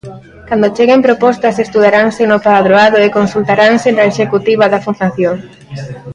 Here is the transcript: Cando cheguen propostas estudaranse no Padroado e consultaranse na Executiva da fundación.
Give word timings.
Cando 0.47 0.73
cheguen 0.75 1.05
propostas 1.07 1.57
estudaranse 1.65 2.21
no 2.31 2.37
Padroado 2.47 2.97
e 3.05 3.15
consultaranse 3.17 3.89
na 3.93 4.07
Executiva 4.11 4.65
da 4.73 4.83
fundación. 4.85 5.35